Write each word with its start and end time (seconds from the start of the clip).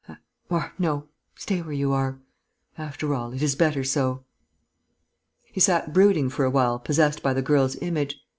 "Or 0.49 0.73
no, 0.79 1.09
stay 1.35 1.61
where 1.61 1.71
you 1.73 1.91
are.... 1.91 2.19
After 2.75 3.13
all, 3.13 3.33
it 3.33 3.43
is 3.43 3.55
better 3.55 3.83
so...." 3.83 4.23
He 5.43 5.59
sat 5.59 5.93
brooding 5.93 6.27
for 6.31 6.43
a 6.43 6.49
while, 6.49 6.79
possessed 6.79 7.21
by 7.21 7.33
the 7.35 7.43
girl's 7.43 7.75
image. 7.75 8.15